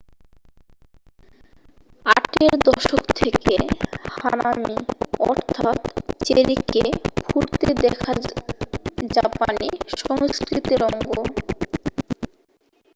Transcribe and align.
আটের 2.05 2.53
দশক 2.67 3.03
থেকে 3.19 3.55
হানামি 4.15 4.77
অর্থাৎ 5.23 5.79
চেরিকে 6.19 6.83
ফুটতে 7.23 7.69
দেখা 7.83 8.13
জাপানি 9.09 9.69
সংস্কৃতির 9.99 10.81
অঙ্গ 10.89 11.09